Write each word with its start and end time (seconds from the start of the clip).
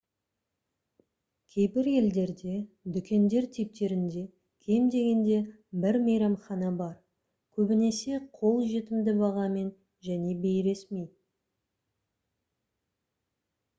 кейбір 1.55 1.87
елдерде 1.97 2.53
дүкендер 2.95 3.47
типтерінде 3.57 4.23
кем 4.67 4.87
дегенде 4.95 5.35
бір 5.83 5.99
мейрамхана 6.07 6.71
бар 6.79 6.95
көбінесе 7.59 8.21
қол 8.39 8.57
жетімді 8.71 9.15
бағамен 9.21 9.67
және 10.09 10.33
бейресми 10.47 11.03